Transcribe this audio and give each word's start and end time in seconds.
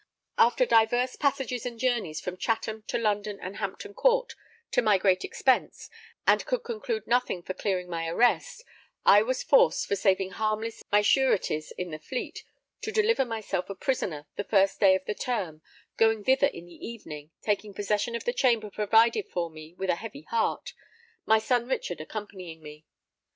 After 0.39 0.65
divers 0.65 1.15
passages 1.15 1.63
and 1.63 1.77
journeys 1.79 2.19
from 2.19 2.35
Chatham 2.35 2.81
to 2.87 2.97
London 2.97 3.39
and 3.39 3.57
Hampton 3.57 3.93
Court, 3.93 4.33
to 4.71 4.81
my 4.81 4.97
great 4.97 5.23
expense, 5.23 5.91
and 6.25 6.43
could 6.47 6.63
conclude 6.63 7.05
nothing 7.05 7.43
for 7.43 7.53
clearing 7.53 7.87
my 7.87 8.07
arrest, 8.07 8.63
I 9.05 9.21
was 9.21 9.43
forced, 9.43 9.85
for 9.85 9.95
saving 9.95 10.31
harmless 10.31 10.81
my 10.91 11.03
sureties 11.03 11.69
in 11.73 11.91
the 11.91 11.99
Fleet, 11.99 12.43
to 12.81 12.91
deliver 12.91 13.23
myself 13.25 13.69
a 13.69 13.75
prisoner 13.75 14.25
the 14.37 14.43
first 14.43 14.79
day 14.79 14.95
of 14.95 15.05
the 15.05 15.13
term, 15.13 15.61
going 15.97 16.23
thither 16.23 16.47
in 16.47 16.65
the 16.65 16.73
evening, 16.87 17.29
taking 17.43 17.71
possession 17.71 18.15
of 18.15 18.23
the 18.23 18.33
chamber 18.33 18.71
provided 18.71 19.27
for 19.29 19.51
me 19.51 19.75
with 19.75 19.91
a 19.91 19.95
heavy 20.01 20.21
heart, 20.23 20.73
my 21.27 21.37
son 21.37 21.67
Richard 21.67 22.01
accompanying 22.01 22.63
me. 22.63 22.85